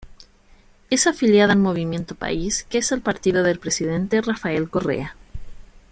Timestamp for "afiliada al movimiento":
1.05-2.15